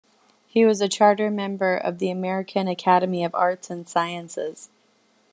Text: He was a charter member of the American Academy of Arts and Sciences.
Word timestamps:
He 0.47 0.65
was 0.65 0.81
a 0.81 0.87
charter 0.89 1.29
member 1.29 1.77
of 1.77 1.99
the 1.99 2.09
American 2.09 2.67
Academy 2.67 3.23
of 3.23 3.35
Arts 3.35 3.69
and 3.69 3.87
Sciences. 3.87 4.67